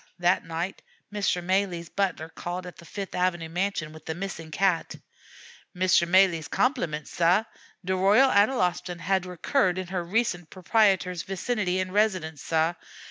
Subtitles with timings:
[0.17, 0.81] That night
[1.13, 1.43] Mr.
[1.43, 4.95] Malee's butler called at the Fifth Avenue mansion with the missing cat.
[5.75, 6.07] "Mr.
[6.07, 7.43] Malee's compliments, sah.
[7.85, 12.73] De Royal Analostan had recurred in her recent proprietor's vicinity and residence, sah.